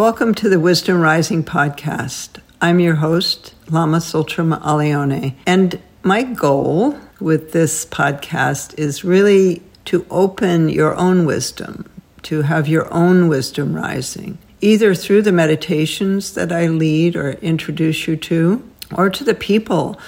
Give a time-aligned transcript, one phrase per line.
[0.00, 2.40] Welcome to the Wisdom Rising podcast.
[2.58, 10.06] I'm your host, Lama Tsultrim Allione, and my goal with this podcast is really to
[10.08, 11.84] open your own wisdom,
[12.22, 18.08] to have your own wisdom rising, either through the meditations that I lead or introduce
[18.08, 20.00] you to, or to the people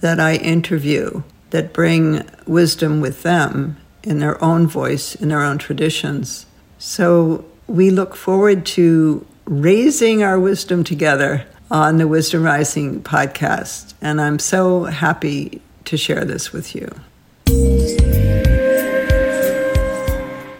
[0.00, 5.58] that I interview that bring wisdom with them in their own voice, in their own
[5.58, 6.46] traditions.
[6.78, 13.94] So we look forward to raising our wisdom together on the Wisdom Rising podcast.
[14.00, 16.88] And I'm so happy to share this with you.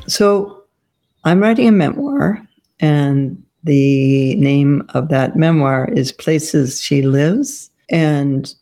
[0.07, 0.65] So
[1.25, 2.47] I'm writing a memoir,
[2.81, 7.71] and the name of that memoir is Places She Lives.
[7.91, 8.55] And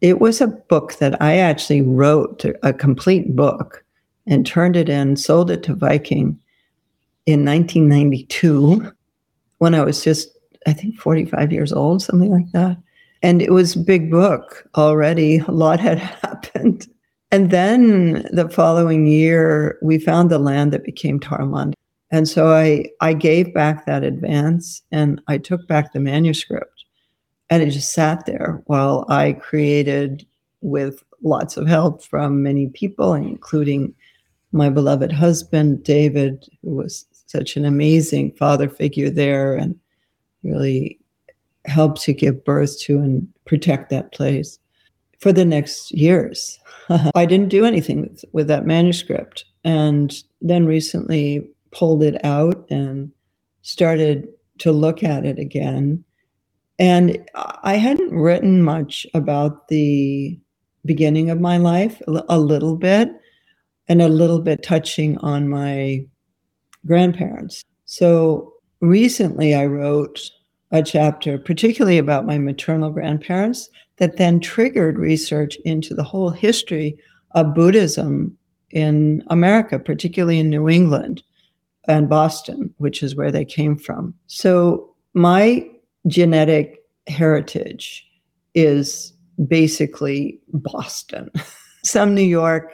[0.00, 3.84] it was a book that I actually wrote, a complete book,
[4.26, 6.38] and turned it in, sold it to Viking
[7.26, 8.92] in 1992
[9.58, 10.28] when I was just,
[10.66, 12.76] I think, 45 years old, something like that.
[13.22, 15.38] And it was a big book already.
[15.38, 16.86] A lot had happened.
[17.30, 21.72] And then the following year, we found the land that became Taramand.
[22.10, 26.84] And so I, I gave back that advance and I took back the manuscript.
[27.50, 30.26] And it just sat there while I created
[30.60, 33.94] with lots of help from many people, including
[34.52, 37.04] my beloved husband, David, who was
[37.34, 39.74] such an amazing father figure there and
[40.44, 41.00] really
[41.66, 44.58] helped to give birth to and protect that place
[45.18, 46.60] for the next years.
[47.14, 49.44] I didn't do anything with, with that manuscript.
[49.64, 53.10] And then recently pulled it out and
[53.62, 56.04] started to look at it again.
[56.78, 60.38] And I hadn't written much about the
[60.84, 63.10] beginning of my life, a little bit,
[63.88, 66.06] and a little bit touching on my
[66.86, 67.64] grandparents.
[67.84, 70.30] So recently I wrote
[70.70, 73.68] a chapter, particularly about my maternal grandparents,
[73.98, 76.98] that then triggered research into the whole history
[77.32, 78.36] of Buddhism
[78.70, 81.22] in America, particularly in New England
[81.86, 84.14] and Boston, which is where they came from.
[84.26, 85.68] So my
[86.08, 88.04] genetic heritage
[88.54, 89.12] is
[89.46, 91.30] basically Boston,
[91.84, 92.72] some New York,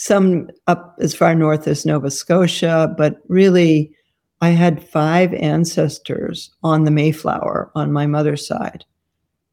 [0.00, 3.94] some up as far north as Nova Scotia, but really,
[4.40, 8.82] I had five ancestors on the Mayflower on my mother's side.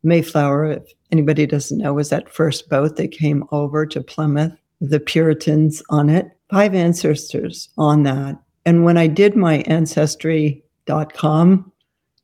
[0.04, 5.02] Mayflower, if anybody doesn't know, was that first boat that came over to Plymouth, the
[5.02, 6.28] Puritans on it.
[6.50, 8.40] Five ancestors on that.
[8.66, 11.72] And when I did my ancestry.com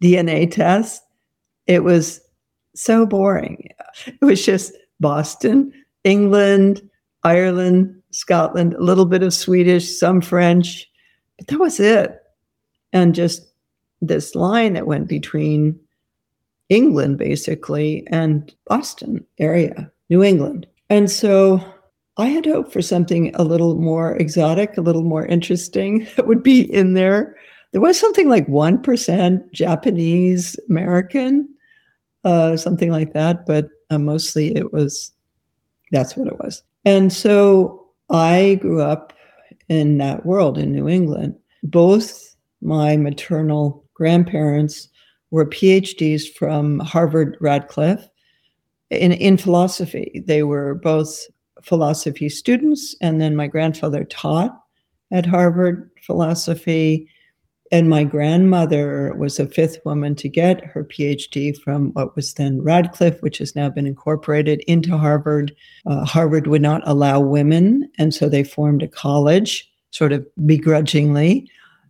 [0.02, 1.04] DNA test,
[1.68, 2.22] it was
[2.74, 3.68] so boring.
[4.08, 5.74] It was just Boston,
[6.06, 6.82] England,
[7.26, 10.90] Ireland, Scotland, a little bit of Swedish, some French,
[11.38, 12.20] but that was it.
[12.94, 13.54] And just
[14.02, 15.80] this line that went between
[16.70, 20.68] England, basically, and Boston area, New England.
[20.90, 21.64] And so
[22.18, 26.44] I had hoped for something a little more exotic, a little more interesting that would
[26.44, 27.36] be in there.
[27.72, 31.50] There was something like 1% Japanese American,
[32.24, 35.12] uh, something like that, but uh, mostly it was,
[35.92, 36.62] that's what it was.
[36.86, 37.83] And so
[38.14, 39.12] I grew up
[39.68, 41.36] in that world in New England.
[41.64, 44.88] Both my maternal grandparents
[45.32, 48.08] were PhDs from Harvard Radcliffe
[48.92, 50.24] in, in philosophy.
[50.28, 51.20] They were both
[51.64, 54.56] philosophy students, and then my grandfather taught
[55.12, 57.10] at Harvard philosophy.
[57.74, 62.62] And my grandmother was the fifth woman to get her PhD from what was then
[62.62, 65.56] Radcliffe, which has now been incorporated into Harvard.
[65.88, 71.50] Uh, Harvard would not allow women, and so they formed a college, sort of begrudgingly.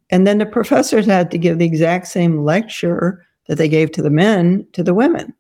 [0.09, 4.01] And then the professors had to give the exact same lecture that they gave to
[4.01, 5.33] the men to the women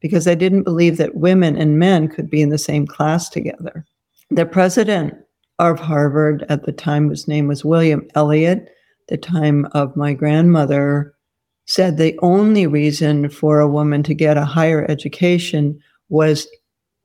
[0.00, 3.86] because they didn't believe that women and men could be in the same class together.
[4.32, 5.14] The president
[5.60, 8.72] of Harvard at the time, whose name was William Eliot,
[9.08, 11.14] the time of my grandmother
[11.66, 16.46] said the only reason for a woman to get a higher education was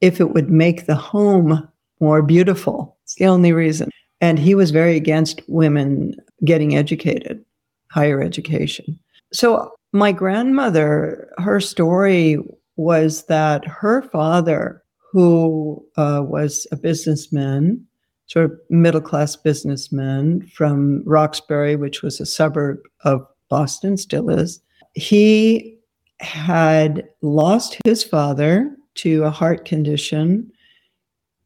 [0.02, 1.68] if it would make the home
[2.00, 2.98] more beautiful.
[3.04, 3.90] It's the only reason.
[4.20, 6.16] And he was very against women
[6.46, 7.44] getting educated,
[7.90, 9.00] higher education.
[9.34, 12.38] So my grandmother, her story
[12.76, 17.86] was that her father, who uh, was a businessman,
[18.32, 24.62] sort of middle class businessman from Roxbury, which was a suburb of Boston, still is.
[24.94, 25.78] He
[26.22, 30.50] had lost his father to a heart condition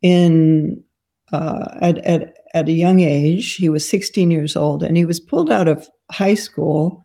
[0.03, 0.83] in
[1.33, 3.55] uh, at, at, at a young age.
[3.55, 7.03] He was 16 years old and he was pulled out of high school.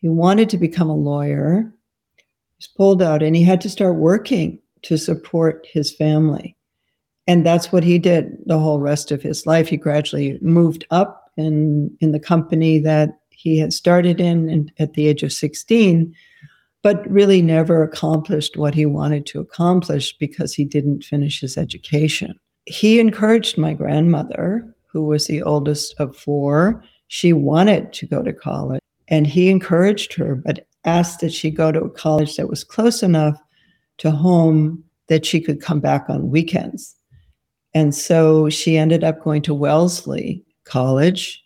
[0.00, 1.70] He wanted to become a lawyer.
[2.16, 6.53] He was pulled out and he had to start working to support his family.
[7.26, 9.68] And that's what he did the whole rest of his life.
[9.68, 14.94] He gradually moved up in, in the company that he had started in, in at
[14.94, 16.14] the age of 16,
[16.82, 22.38] but really never accomplished what he wanted to accomplish because he didn't finish his education.
[22.66, 26.82] He encouraged my grandmother, who was the oldest of four.
[27.08, 31.72] She wanted to go to college, and he encouraged her, but asked that she go
[31.72, 33.38] to a college that was close enough
[33.98, 36.96] to home that she could come back on weekends.
[37.74, 41.44] And so she ended up going to Wellesley College,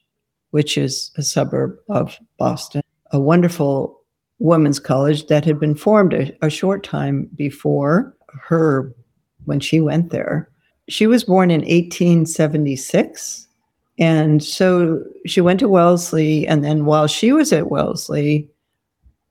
[0.50, 2.82] which is a suburb of Boston,
[3.12, 3.98] a wonderful
[4.38, 8.94] women's college that had been formed a, a short time before her
[9.46, 10.50] when she went there.
[10.88, 13.46] She was born in 1876.
[13.98, 16.46] And so she went to Wellesley.
[16.46, 18.48] And then while she was at Wellesley,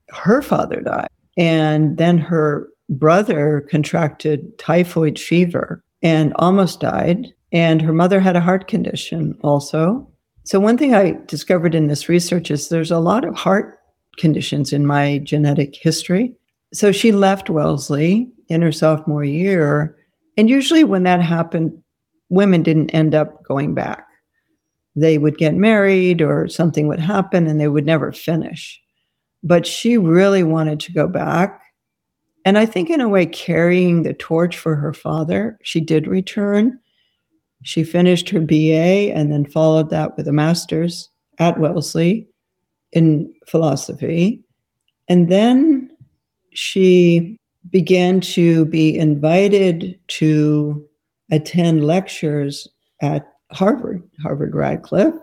[0.10, 1.08] her father died.
[1.38, 7.28] And then her brother contracted typhoid fever and almost died.
[7.52, 10.08] And her mother had a heart condition also.
[10.44, 13.78] So, one thing I discovered in this research is there's a lot of heart
[14.18, 16.36] conditions in my genetic history.
[16.74, 19.96] So she left Wellesley in her sophomore year.
[20.36, 21.72] And usually, when that happened,
[22.30, 24.06] women didn't end up going back.
[24.96, 28.82] They would get married or something would happen and they would never finish.
[29.44, 31.62] But she really wanted to go back.
[32.48, 36.80] And I think, in a way, carrying the torch for her father, she did return.
[37.64, 41.10] She finished her BA and then followed that with a master's
[41.40, 42.26] at Wellesley
[42.94, 44.42] in philosophy.
[45.10, 45.90] And then
[46.54, 47.38] she
[47.70, 50.88] began to be invited to
[51.30, 52.66] attend lectures
[53.02, 55.20] at Harvard, Harvard Radcliffe,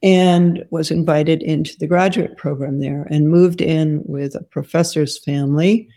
[0.00, 5.88] and was invited into the graduate program there and moved in with a professor's family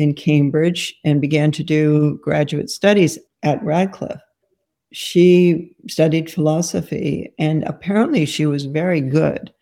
[0.00, 4.20] in Cambridge and began to do graduate studies at Radcliffe.
[4.92, 9.52] She studied philosophy and apparently she was very good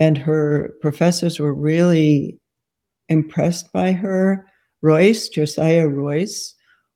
[0.00, 2.40] and her professors were really
[3.08, 4.46] impressed by her.
[4.80, 6.54] Royce, Josiah Royce,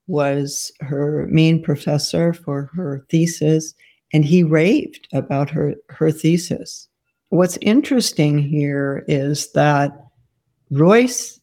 [0.08, 3.74] was her main professor for her thesis,
[4.12, 6.88] and he raved about her, her thesis.
[7.28, 9.92] What's interesting here is that
[10.70, 11.38] Royce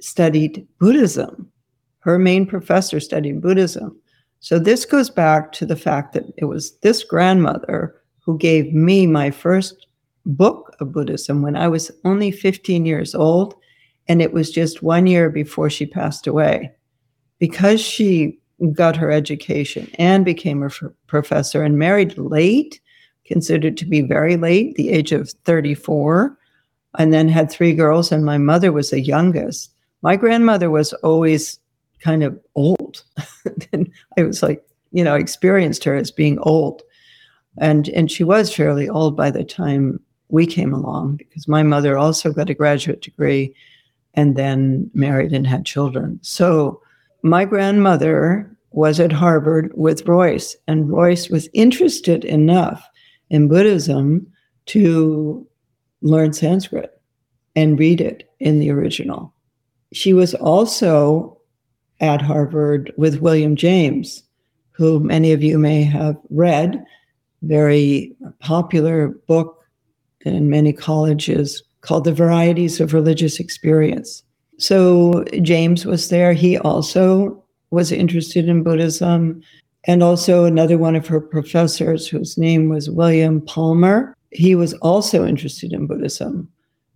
[0.00, 1.50] studied Buddhism.
[2.00, 4.00] Her main professor studied Buddhism.
[4.40, 9.06] So this goes back to the fact that it was this grandmother who gave me
[9.06, 9.86] my first
[10.24, 13.54] book of Buddhism when I was only 15 years old.
[14.06, 16.70] And it was just one year before she passed away.
[17.38, 18.38] Because she
[18.72, 20.70] got her education and became a
[21.06, 22.80] professor and married late,
[23.24, 26.36] considered to be very late, the age of 34,
[26.98, 29.74] and then had three girls, and my mother was the youngest.
[30.02, 31.58] My grandmother was always
[32.00, 33.02] kind of old.
[33.72, 36.82] and I was like, you know, experienced her as being old.
[37.60, 41.96] And and she was fairly old by the time we came along because my mother
[41.96, 43.54] also got a graduate degree
[44.14, 46.18] and then married and had children.
[46.22, 46.80] So
[47.22, 52.86] my grandmother was at Harvard with Royce, and Royce was interested enough
[53.30, 54.26] in Buddhism
[54.66, 55.46] to
[56.02, 57.00] learn Sanskrit
[57.56, 59.34] and read it in the original.
[59.92, 61.38] She was also
[62.00, 64.22] at Harvard with William James,
[64.70, 66.84] who many of you may have read,
[67.42, 69.64] very popular book
[70.22, 74.22] in many colleges called The Varieties of Religious Experience.
[74.58, 76.32] So James was there.
[76.32, 79.42] He also was interested in Buddhism.
[79.84, 85.24] And also another one of her professors, whose name was William Palmer, he was also
[85.24, 86.48] interested in Buddhism.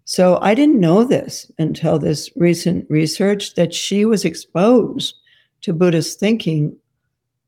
[0.04, 5.14] So I didn't know this until this recent research that she was exposed
[5.62, 6.76] to Buddhist thinking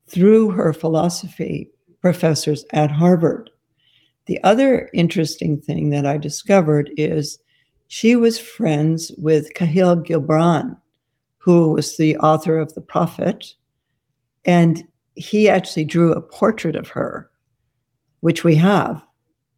[0.07, 1.71] through her philosophy
[2.01, 3.51] professors at Harvard.
[4.27, 7.39] The other interesting thing that I discovered is
[7.89, 10.77] she was friends with Kahlil Gibran,
[11.39, 13.55] who was the author of The Prophet.
[14.45, 14.85] And
[15.15, 17.31] he actually drew a portrait of her,
[18.21, 19.03] which we have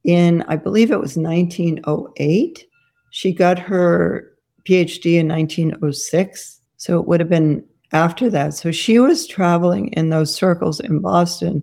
[0.05, 2.67] in, I believe it was 1908.
[3.17, 4.31] She got her
[4.65, 6.61] PhD in 1906.
[6.77, 8.53] So it would have been after that.
[8.53, 11.63] So she was traveling in those circles in Boston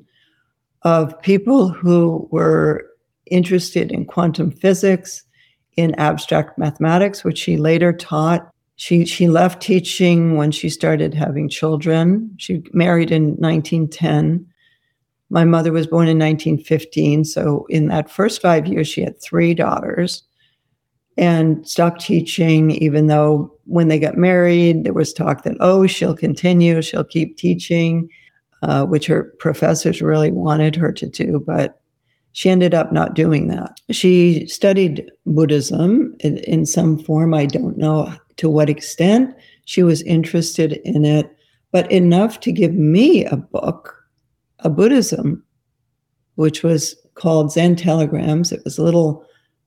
[0.82, 2.90] of people who were
[3.30, 5.22] interested in quantum physics,
[5.78, 8.50] in abstract mathematics, which she later taught.
[8.78, 12.34] She, she left teaching when she started having children.
[12.40, 14.44] She married in 1910.
[15.30, 17.26] My mother was born in 1915.
[17.26, 20.24] So, in that first five years, she had three daughters.
[21.18, 26.16] And stopped teaching, even though when they got married, there was talk that, oh, she'll
[26.16, 28.10] continue, she'll keep teaching,
[28.64, 31.44] uh, which her professors really wanted her to do.
[31.46, 31.80] But
[32.32, 33.80] she ended up not doing that.
[33.92, 37.34] She studied Buddhism in, in some form.
[37.34, 41.30] I don't know to what extent she was interested in it,
[41.72, 43.96] but enough to give me a book,
[44.60, 45.44] a Buddhism,
[46.36, 48.52] which was called Zen Telegrams.
[48.52, 49.24] It was a little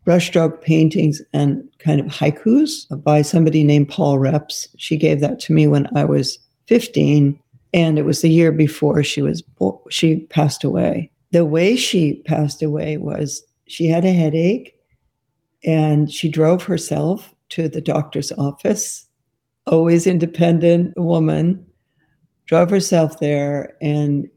[0.06, 4.68] brushstroke paintings and kind of haikus by somebody named Paul Reps.
[4.78, 7.38] She gave that to me when I was 15,
[7.74, 9.42] and it was the year before she was
[9.90, 14.74] she passed away the way she passed away was she had a headache
[15.64, 19.06] and she drove herself to the doctor's office,
[19.66, 21.64] always independent woman,
[22.46, 24.28] drove herself there and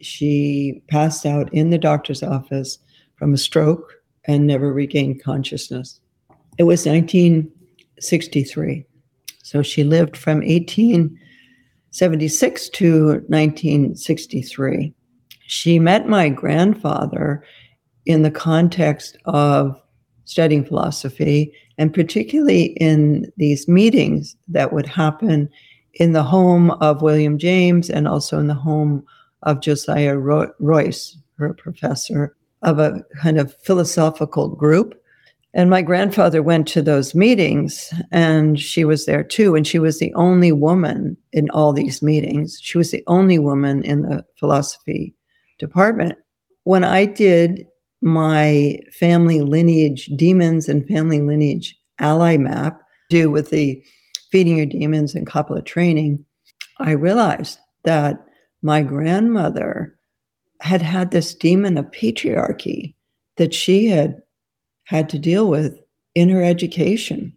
[0.00, 2.78] she passed out in the doctor's office
[3.16, 3.94] from a stroke
[4.26, 6.00] and never regained consciousness.
[6.58, 8.84] It was 1963.
[9.42, 14.94] So she lived from 1876 to 1963
[15.46, 17.44] she met my grandfather
[18.06, 19.80] in the context of
[20.24, 25.48] studying philosophy, and particularly in these meetings that would happen
[25.94, 29.04] in the home of William James and also in the home
[29.42, 35.00] of Josiah Royce, her professor of a kind of philosophical group.
[35.52, 39.54] And my grandfather went to those meetings and she was there too.
[39.54, 42.58] And she was the only woman in all these meetings.
[42.60, 45.14] She was the only woman in the philosophy
[45.60, 46.18] department.
[46.64, 47.66] When I did
[48.02, 53.82] my family lineage demons and family lineage ally map, do with the
[54.32, 56.24] feeding your demons and Kapala training,
[56.80, 58.26] I realized that
[58.62, 59.96] my grandmother
[60.60, 62.94] had had this demon of patriarchy
[63.36, 64.20] that she had
[64.84, 65.78] had to deal with
[66.14, 67.34] in her education,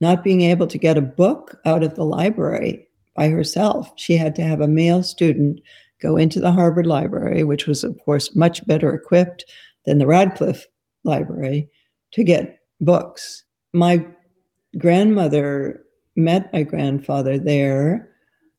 [0.00, 2.86] not being able to get a book out of the library
[3.16, 3.90] by herself.
[3.96, 5.60] She had to have a male student
[6.00, 9.44] go into the Harvard Library, which was, of course, much better equipped
[9.86, 10.66] than the Radcliffe
[11.04, 11.68] Library,
[12.12, 13.44] to get books.
[13.72, 14.06] My
[14.78, 15.84] grandmother
[16.16, 18.08] met my grandfather there.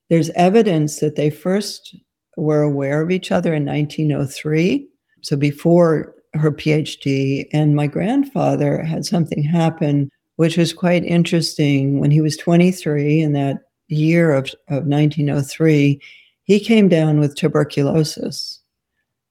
[0.10, 1.96] There's evidence that they first
[2.38, 4.88] were aware of each other in 1903,
[5.22, 7.46] so before her PhD.
[7.52, 12.00] And my grandfather had something happen, which was quite interesting.
[12.00, 13.58] When he was 23 in that
[13.88, 16.02] year of, of 1903,
[16.44, 18.60] he came down with tuberculosis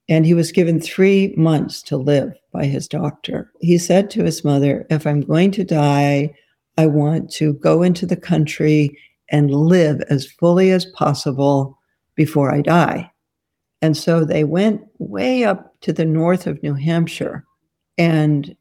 [0.09, 3.51] and he was given three months to live by his doctor.
[3.61, 6.35] He said to his mother, If I'm going to die,
[6.77, 8.97] I want to go into the country
[9.31, 11.79] and live as fully as possible
[12.21, 13.11] before I die.
[13.81, 17.47] And so they went way up to the north of New Hampshire
[17.97, 18.55] and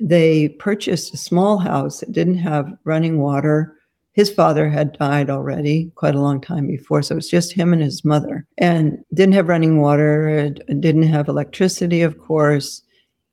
[0.00, 3.76] they purchased a small house that didn't have running water
[4.16, 7.02] his father had died already quite a long time before.
[7.02, 11.28] So it was just him and his mother and didn't have running water, didn't have
[11.28, 12.82] electricity, of course.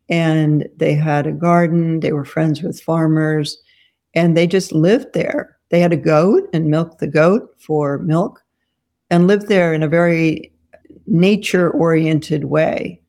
[0.10, 2.02] And they had a garden.
[2.02, 3.58] They were friends with farmers
[4.14, 5.58] and they just lived there.
[5.70, 8.43] They had a goat and milked the goat for milk
[9.14, 10.52] and lived there in a very
[11.06, 13.00] nature oriented way.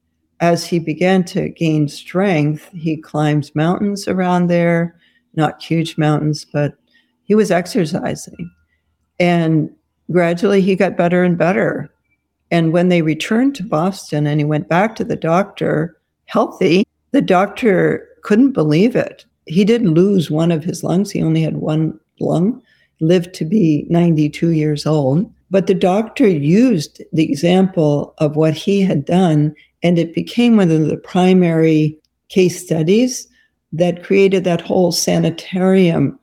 [0.40, 5.00] As he began to gain strength, he climbs mountains around there,
[5.34, 6.74] not huge mountains, but
[7.22, 8.50] he was exercising.
[9.18, 9.70] And
[10.10, 11.90] gradually he got better and better.
[12.50, 15.96] And when they returned to Boston and he went back to the doctor
[16.26, 19.24] healthy, the doctor couldn't believe it.
[19.46, 21.10] He didn't lose one of his lungs.
[21.10, 22.60] He only had one lung,
[23.00, 25.32] lived to be 92 years old.
[25.50, 30.70] But the doctor used the example of what he had done, and it became one
[30.70, 31.98] of the primary
[32.28, 33.28] case studies
[33.72, 36.18] that created that whole sanitarium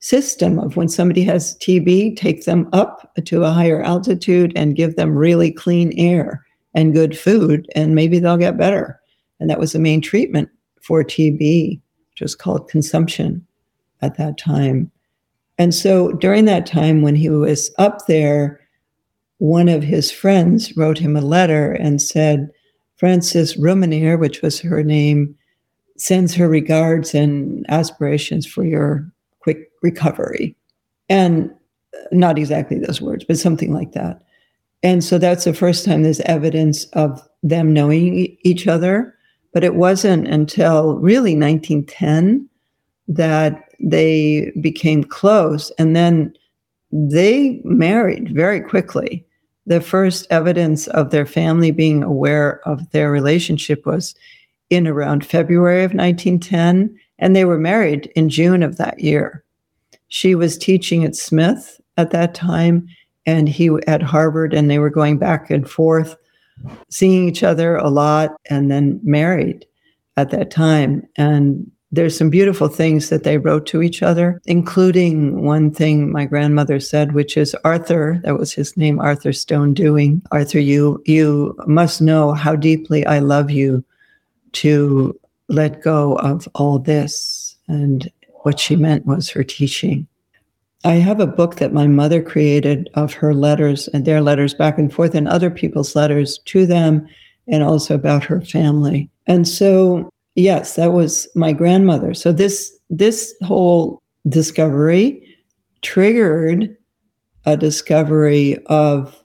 [0.00, 4.96] system of when somebody has TB, take them up to a higher altitude and give
[4.96, 6.44] them really clean air
[6.74, 9.00] and good food, and maybe they'll get better.
[9.40, 10.48] And that was the main treatment
[10.80, 13.44] for TB, which was called consumption
[14.02, 14.90] at that time.
[15.58, 18.60] And so during that time, when he was up there,
[19.38, 22.50] one of his friends wrote him a letter and said,
[22.96, 25.36] Frances Rousmaniere, which was her name,
[25.96, 29.10] sends her regards and aspirations for your
[29.40, 30.56] quick recovery.
[31.08, 31.50] And
[31.94, 34.22] uh, not exactly those words, but something like that.
[34.82, 39.14] And so that's the first time there's evidence of them knowing each other.
[39.52, 42.48] But it wasn't until really 1910
[43.08, 45.70] that they became close.
[45.78, 46.32] And then
[46.90, 49.24] they married very quickly.
[49.66, 54.14] The first evidence of their family being aware of their relationship was
[54.70, 59.44] in around February of 1910 And they were married in June of that year.
[60.08, 62.86] She was teaching at Smith at that time,
[63.26, 66.16] and he at Harvard, and they were going back and forth,
[66.88, 69.66] seeing each other a lot, and then married
[70.16, 71.06] at that time.
[71.16, 76.26] And there's some beautiful things that they wrote to each other, including one thing my
[76.26, 80.22] grandmother said, which is Arthur, that was his name, Arthur Stone Dewing.
[80.30, 83.82] Arthur, you you must know how deeply I love you
[84.52, 85.18] to
[85.48, 87.56] let go of all this.
[87.68, 88.10] And
[88.42, 90.06] what she meant was her teaching.
[90.84, 94.78] I have a book that my mother created of her letters and their letters back
[94.78, 97.08] and forth and other people's letters to them
[97.48, 99.10] and also about her family.
[99.26, 102.14] And so yes, that was my grandmother.
[102.14, 105.36] So this this whole discovery
[105.82, 106.76] triggered
[107.44, 109.22] a discovery of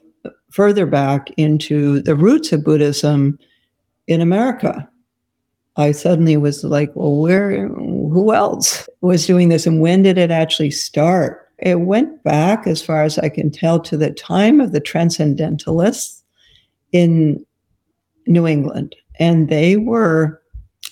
[0.50, 3.38] further back into the roots of Buddhism
[4.06, 4.88] in America.
[5.76, 9.66] I suddenly was like, well, where, who else was doing this?
[9.66, 11.48] And when did it actually start?
[11.58, 16.22] It went back, as far as I can tell, to the time of the Transcendentalists
[16.92, 17.44] in
[18.26, 18.94] New England.
[19.18, 20.40] And they were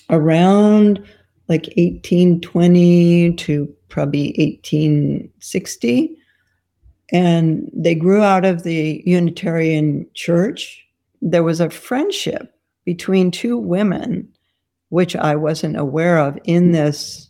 [0.09, 1.03] around
[1.49, 6.17] like 1820 to probably 1860.
[7.11, 10.83] And they grew out of the Unitarian Church.
[11.21, 12.53] There was a friendship
[12.85, 14.27] between two women,
[14.89, 17.29] which I wasn't aware of in this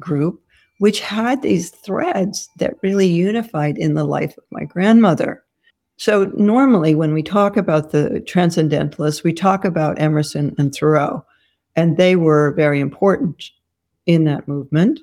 [0.00, 0.40] group,
[0.78, 5.42] which had these threads that really unified in the life of my grandmother.
[5.96, 11.24] So, normally, when we talk about the transcendentalists, we talk about Emerson and Thoreau
[11.78, 13.50] and they were very important
[14.04, 14.98] in that movement.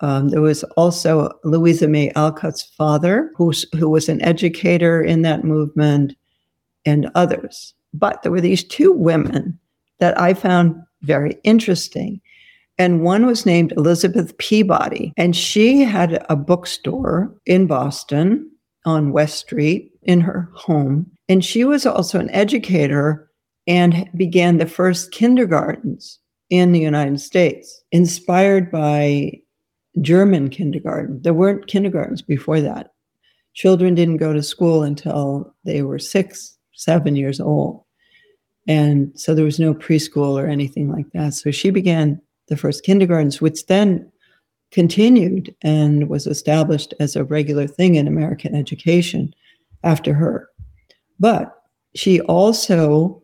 [0.00, 5.44] Um, there was also Louisa May Alcott's father, who, who was an educator in that
[5.44, 6.14] movement,
[6.84, 7.72] and others.
[7.94, 9.58] But there were these two women
[9.98, 12.20] that I found very interesting.
[12.76, 18.50] And one was named Elizabeth Peabody, and she had a bookstore in Boston
[18.84, 21.10] on West Street in her home.
[21.30, 23.30] And she was also an educator
[23.66, 26.18] and began the first kindergartens
[26.50, 29.32] in the United States, inspired by
[30.00, 31.20] German kindergarten.
[31.22, 32.92] There weren't kindergartens before that.
[33.54, 37.82] Children didn't go to school until they were six, seven years old.
[38.66, 41.34] And so there was no preschool or anything like that.
[41.34, 44.10] So she began the first kindergartens, which then
[44.72, 49.32] continued and was established as a regular thing in American education
[49.84, 50.48] after her.
[51.20, 51.54] But
[51.94, 53.22] she also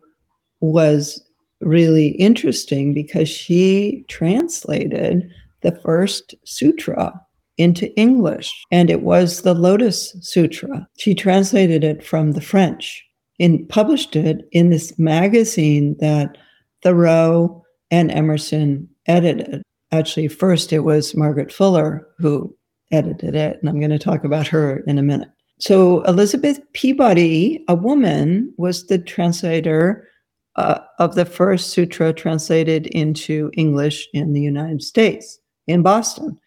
[0.61, 1.21] was
[1.59, 5.29] really interesting because she translated
[5.61, 7.13] the first sutra
[7.57, 10.87] into English, and it was the Lotus Sutra.
[10.97, 13.03] She translated it from the French
[13.39, 16.37] and published it in this magazine that
[16.81, 19.61] Thoreau and Emerson edited.
[19.91, 22.55] Actually, first it was Margaret Fuller who
[22.91, 25.29] edited it, and I'm going to talk about her in a minute.
[25.59, 30.07] So, Elizabeth Peabody, a woman, was the translator
[30.55, 36.39] uh, of the first sutra translated into English in the United States, in Boston.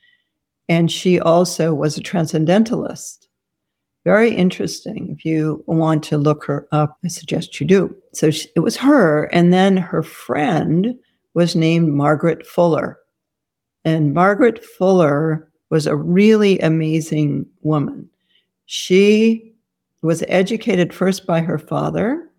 [0.68, 3.28] And she also was a transcendentalist.
[4.04, 5.10] Very interesting.
[5.10, 7.96] If you want to look her up, I suggest you do.
[8.12, 9.24] So she, it was her.
[9.32, 10.94] And then her friend
[11.32, 12.98] was named Margaret Fuller.
[13.84, 18.08] And Margaret Fuller was a really amazing woman.
[18.66, 19.54] She
[20.02, 22.30] was educated first by her father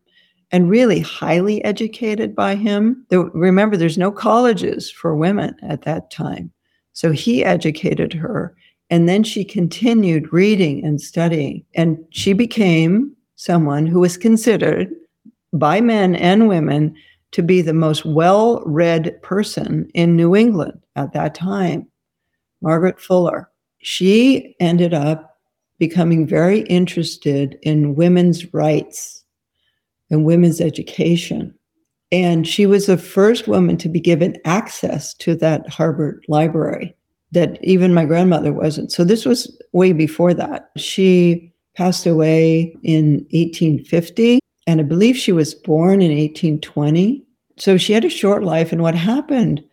[0.52, 3.06] and really highly educated by him.
[3.12, 6.52] Remember, there's no colleges for women at that time.
[6.94, 8.56] So he educated her.
[8.90, 11.66] And then she continued reading and studying.
[11.74, 14.90] And she became someone who was considered
[15.52, 16.96] by men and women
[17.32, 21.86] to be the most well read person in New England at that time,
[22.62, 23.50] Margaret Fuller.
[23.80, 25.38] She ended up
[25.78, 29.25] becoming very interested in women's rights
[30.10, 31.54] and women's education.
[32.12, 36.96] And she was the first woman to be given access to that Harvard library
[37.32, 38.92] that even my grandmother wasn't.
[38.92, 40.70] So this was way before that.
[40.78, 47.24] She passed away in 1850, and I believe she was born in 1820.
[47.58, 48.72] So she had a short life.
[48.72, 49.64] And what happened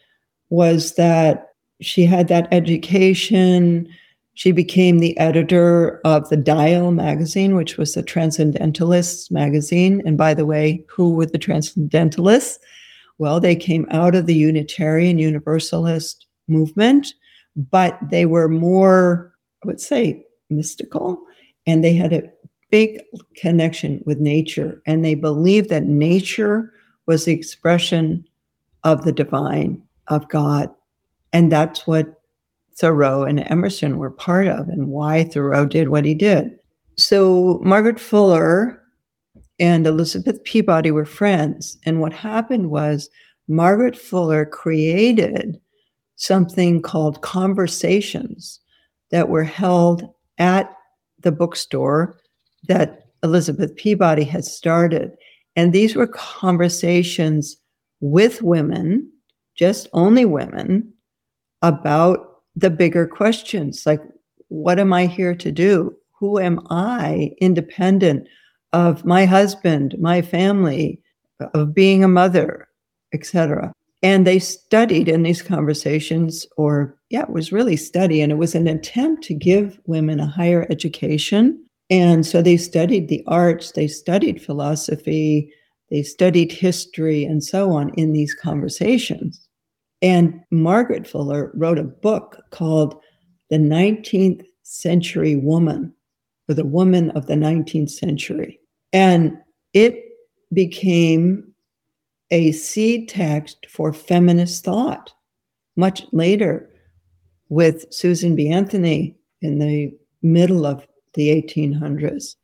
[0.50, 1.48] was that
[1.80, 3.88] she had that education,
[4.34, 10.02] she became the editor of the Dial magazine, which was the Transcendentalists magazine.
[10.06, 12.58] And by the way, who were the Transcendentalists?
[13.18, 17.14] Well, they came out of the Unitarian Universalist movement,
[17.70, 21.20] but they were more, I would say, mystical.
[21.66, 22.30] And they had a
[22.70, 23.02] big
[23.36, 24.80] connection with nature.
[24.86, 26.72] And they believed that nature
[27.06, 28.24] was the expression
[28.82, 30.70] of the divine, of God.
[31.34, 32.21] And that's what
[32.78, 36.50] Thoreau and Emerson were part of, and why Thoreau did what he did.
[36.96, 38.82] So, Margaret Fuller
[39.58, 41.78] and Elizabeth Peabody were friends.
[41.84, 43.08] And what happened was
[43.48, 45.58] Margaret Fuller created
[46.16, 48.60] something called conversations
[49.10, 50.08] that were held
[50.38, 50.72] at
[51.20, 52.18] the bookstore
[52.68, 55.12] that Elizabeth Peabody had started.
[55.54, 57.56] And these were conversations
[58.00, 59.10] with women,
[59.56, 60.92] just only women,
[61.60, 64.00] about the bigger questions like,
[64.48, 65.96] what am I here to do?
[66.18, 68.28] Who am I independent
[68.72, 71.00] of my husband, my family,
[71.54, 72.68] of being a mother,
[73.12, 73.72] etc.
[74.02, 78.54] And they studied in these conversations, or yeah, it was really study, and it was
[78.54, 81.64] an attempt to give women a higher education.
[81.90, 85.52] And so they studied the arts, they studied philosophy,
[85.90, 89.41] they studied history, and so on in these conversations.
[90.02, 93.00] And Margaret Fuller wrote a book called
[93.50, 95.94] The 19th Century Woman,
[96.48, 98.58] or The Woman of the 19th Century.
[98.92, 99.38] And
[99.72, 100.02] it
[100.52, 101.54] became
[102.30, 105.12] a seed text for feminist thought
[105.76, 106.68] much later
[107.48, 108.48] with Susan B.
[108.48, 112.36] Anthony in the middle of the 1800s,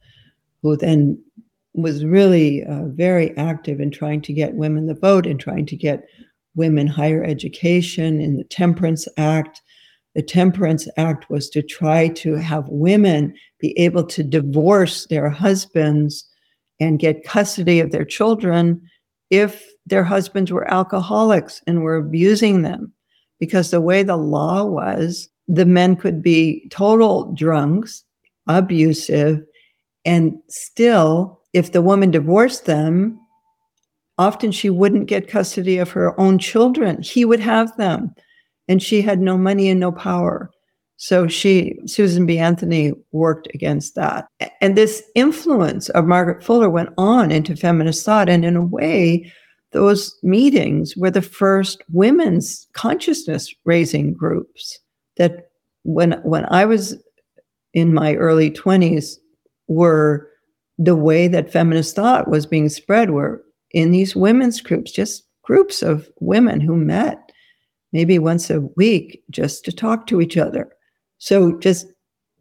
[0.62, 1.22] who then
[1.74, 5.76] was really uh, very active in trying to get women the vote and trying to
[5.76, 6.04] get
[6.58, 9.62] women higher education in the Temperance Act.
[10.14, 16.28] The Temperance Act was to try to have women be able to divorce their husbands
[16.80, 18.82] and get custody of their children
[19.30, 22.92] if their husbands were alcoholics and were abusing them.
[23.40, 28.04] Because the way the law was, the men could be total drunks,
[28.48, 29.40] abusive,
[30.04, 33.18] and still, if the woman divorced them,
[34.18, 37.02] often she wouldn't get custody of her own children.
[37.02, 38.14] He would have them,
[38.68, 40.50] and she had no money and no power.
[40.96, 42.38] So she, Susan B.
[42.38, 44.26] Anthony, worked against that.
[44.60, 48.28] And this influence of Margaret Fuller went on into feminist thought.
[48.28, 49.32] And in a way,
[49.70, 54.78] those meetings were the first women's consciousness raising groups
[55.16, 55.50] that
[55.84, 56.96] when when I was
[57.74, 59.18] in my early 20s
[59.68, 60.28] were
[60.78, 65.82] the way that feminist thought was being spread were in these women's groups, just groups
[65.82, 67.30] of women who met
[67.92, 70.70] maybe once a week just to talk to each other
[71.18, 71.86] so just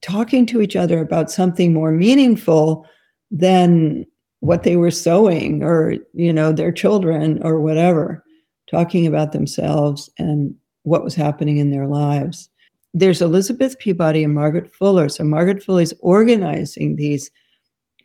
[0.01, 2.85] talking to each other about something more meaningful
[3.31, 4.05] than
[4.39, 8.23] what they were sewing or, you know, their children or whatever,
[8.69, 12.49] talking about themselves and what was happening in their lives.
[12.93, 15.09] There's Elizabeth Peabody and Margaret Fuller.
[15.09, 17.29] So Margaret Fuller is organizing these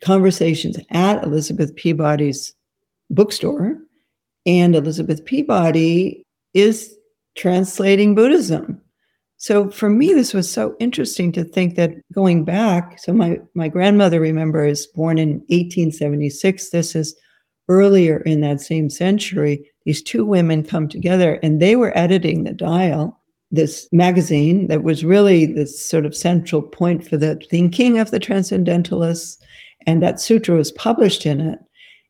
[0.01, 2.53] conversations at Elizabeth Peabody's
[3.13, 3.77] bookstore.
[4.45, 6.95] And Elizabeth Peabody is
[7.35, 8.81] translating Buddhism
[9.43, 13.67] so for me, this was so interesting to think that going back, so my, my
[13.67, 16.69] grandmother, remember, is born in 1876.
[16.69, 17.13] This is
[17.67, 19.69] earlier in that same century.
[19.83, 23.21] These two women come together and they were editing the dial,
[23.51, 28.19] this magazine that was really the sort of central point for the thinking of the
[28.19, 29.43] transcendentalists.
[29.85, 31.59] And that sutra was published in it.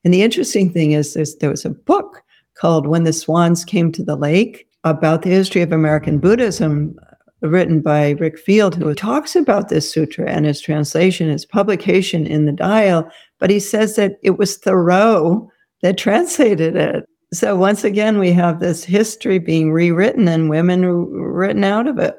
[0.04, 2.22] And the interesting thing is there was a book
[2.56, 7.48] called When the Swans Came to the Lake about the history of American Buddhism uh,
[7.48, 12.46] written by Rick Field, who talks about this sutra and its translation, its publication in
[12.46, 15.50] the dial, but he says that it was Thoreau
[15.82, 17.06] that translated it.
[17.34, 22.16] So once again, we have this history being rewritten and women written out of it.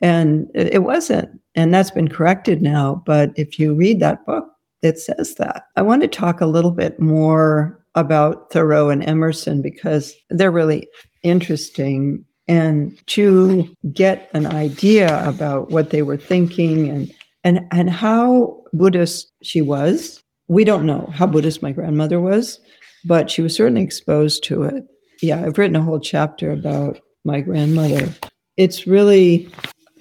[0.00, 1.40] And it wasn't.
[1.54, 3.02] And that's been corrected now.
[3.06, 4.46] But if you read that book,
[4.84, 5.64] it says that.
[5.76, 10.88] I want to talk a little bit more about Thoreau and Emerson because they're really
[11.22, 17.10] interesting and to get an idea about what they were thinking and
[17.42, 20.22] and and how Buddhist she was.
[20.48, 22.60] We don't know how Buddhist my grandmother was,
[23.06, 24.84] but she was certainly exposed to it.
[25.22, 28.12] Yeah, I've written a whole chapter about my grandmother.
[28.58, 29.48] It's really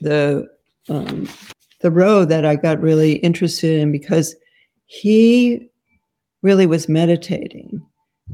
[0.02, 0.48] the
[0.90, 1.30] um,
[1.80, 4.36] the road that I got really interested in because
[4.94, 5.68] he
[6.44, 7.82] really was meditating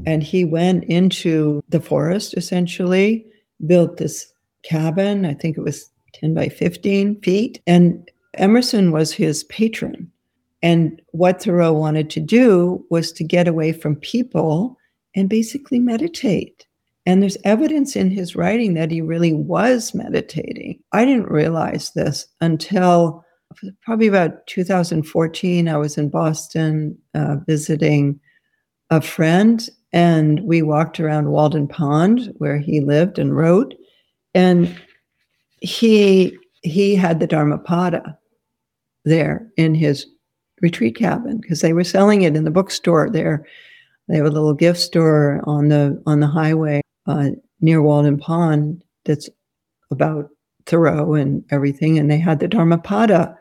[0.06, 3.26] and he went into the forest essentially
[3.66, 4.30] built this
[4.64, 5.26] cabin.
[5.26, 7.62] I think it was 10 by 15 feet.
[7.66, 10.12] And Emerson was his patron.
[10.62, 14.78] And what Thoreau wanted to do was to get away from people
[15.16, 16.68] and basically meditate.
[17.06, 20.82] And there's evidence in his writing that he really was meditating.
[20.92, 23.24] I didn't realize this until
[23.82, 25.68] probably about 2014.
[25.68, 28.20] I was in Boston uh, visiting
[28.90, 33.74] a friend, and we walked around Walden Pond where he lived and wrote.
[34.34, 34.80] And
[35.62, 38.18] he he had the Dharmapada
[39.06, 40.06] there in his
[40.62, 43.46] retreat cabin because they were selling it in the bookstore there.
[44.08, 47.30] They have a little gift store on the on the highway uh,
[47.62, 49.30] near Walden Pond that's
[49.92, 50.30] about
[50.66, 53.36] Thoreau and everything, and they had the Dharmapada,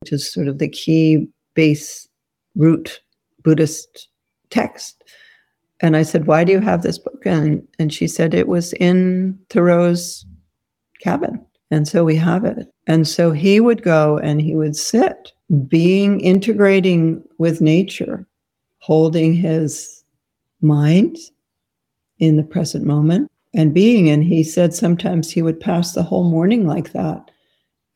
[0.00, 2.08] which is sort of the key base
[2.54, 3.00] root
[3.42, 4.08] Buddhist
[4.50, 5.02] text.
[5.80, 8.72] And I said, "Why do you have this book?" And and she said it was
[8.74, 10.26] in Thoreau's
[11.02, 12.68] cabin, and so we have it.
[12.86, 15.32] And so he would go and he would sit,
[15.68, 18.26] being integrating with nature,
[18.78, 20.04] holding his
[20.60, 21.16] mind
[22.18, 24.08] in the present moment and being.
[24.08, 27.30] And he said sometimes he would pass the whole morning like that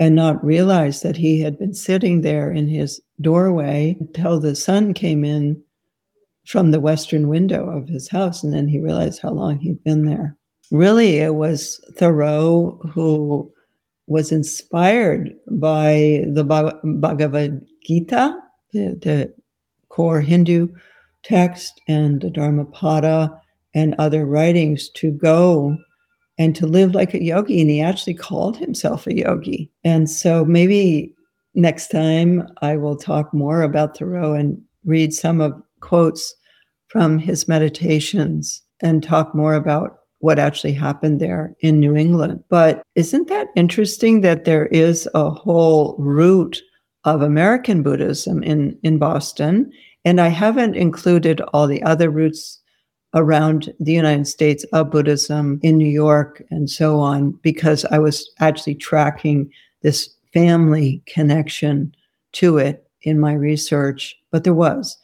[0.01, 4.95] and not realize that he had been sitting there in his doorway until the sun
[4.95, 5.63] came in
[6.47, 8.43] from the western window of his house.
[8.43, 10.37] And then he realized how long he'd been there.
[10.73, 13.53] Really, it was Thoreau who
[14.07, 16.45] was inspired by the
[16.83, 18.37] Bhagavad Gita,
[18.73, 19.35] the, the
[19.91, 20.69] core Hindu
[21.23, 23.39] text, and the Dharmapada
[23.75, 25.77] and other writings to go
[26.39, 27.61] and to live like a yogi.
[27.61, 29.71] And he actually called himself a yogi.
[29.85, 31.15] And so maybe
[31.55, 36.35] next time I will talk more about Thoreau and read some of quotes
[36.89, 42.43] from his meditations and talk more about what actually happened there in New England.
[42.49, 46.61] But isn't that interesting that there is a whole root
[47.05, 49.71] of American Buddhism in, in Boston?
[50.05, 52.61] And I haven't included all the other roots
[53.15, 58.31] around the United States of Buddhism in New York and so on, because I was
[58.39, 59.51] actually tracking
[59.83, 61.95] this family connection
[62.33, 64.17] to it in my research.
[64.31, 64.97] But there was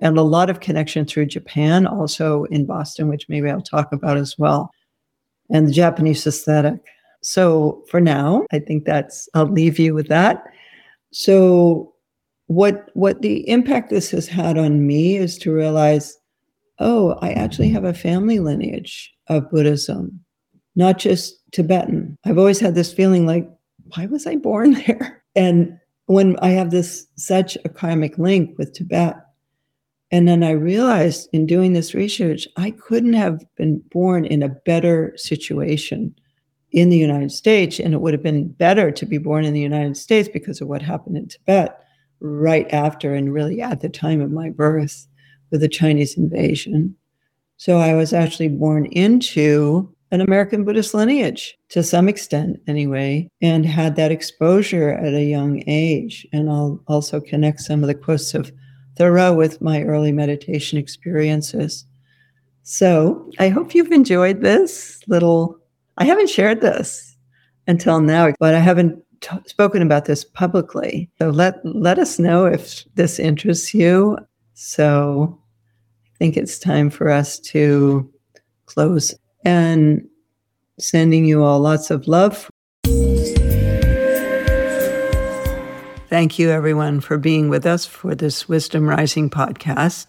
[0.00, 4.16] and a lot of connection through Japan, also in Boston, which maybe I'll talk about
[4.16, 4.70] as well,
[5.50, 6.82] and the Japanese aesthetic.
[7.20, 10.44] So for now, I think that's I'll leave you with that.
[11.12, 11.92] So
[12.46, 16.18] what what the impact this has had on me is to realize,
[16.82, 20.20] oh, I actually have a family lineage of Buddhism,
[20.76, 22.18] not just Tibetan.
[22.24, 23.48] I've always had this feeling like,
[23.94, 25.22] why was I born there?
[25.34, 29.16] And when I have this such a karmic link with Tibet,
[30.10, 34.50] and then I realized in doing this research, I couldn't have been born in a
[34.50, 36.14] better situation
[36.70, 37.78] in the United States.
[37.78, 40.68] And it would have been better to be born in the United States because of
[40.68, 41.78] what happened in Tibet
[42.20, 45.06] right after and really at the time of my birth
[45.52, 46.96] with the Chinese invasion.
[47.58, 53.64] So I was actually born into an American Buddhist lineage to some extent, anyway, and
[53.64, 56.26] had that exposure at a young age.
[56.32, 58.52] And I'll also connect some of the quotes of
[58.96, 61.86] Thoreau with my early meditation experiences.
[62.62, 65.58] So I hope you've enjoyed this little.
[65.96, 67.16] I haven't shared this
[67.66, 71.10] until now, but I haven't t- spoken about this publicly.
[71.18, 74.18] So let let us know if this interests you.
[74.54, 75.41] So
[76.22, 78.08] think it's time for us to
[78.66, 79.12] close
[79.44, 80.06] and
[80.78, 82.48] sending you all lots of love
[86.08, 90.06] Thank you, everyone, for being with us for this Wisdom Rising podcast.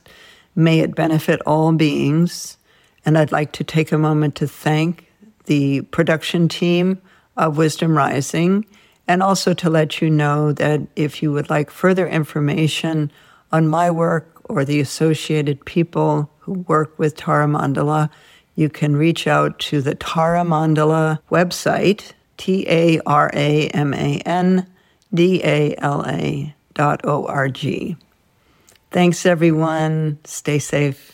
[0.53, 2.57] May it benefit all beings.
[3.05, 5.09] And I'd like to take a moment to thank
[5.45, 7.01] the production team
[7.37, 8.65] of Wisdom Rising
[9.07, 13.11] and also to let you know that if you would like further information
[13.51, 18.09] on my work or the associated people who work with Tara Mandala,
[18.55, 24.19] you can reach out to the Tara Mandala website, T A R A M A
[24.25, 24.67] N
[25.13, 26.47] dala.org.
[28.91, 30.19] Thanks, everyone.
[30.23, 31.12] Stay safe.